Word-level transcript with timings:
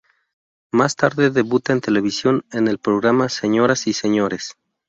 Más 0.71 0.95
tarde 0.95 1.29
debuta 1.29 1.73
en 1.73 1.79
televisión 1.81 2.43
en 2.51 2.67
el 2.67 2.79
programa 2.79 3.29
"¡Señoras 3.29 3.85
y 3.85 3.93
señores! 3.93 4.57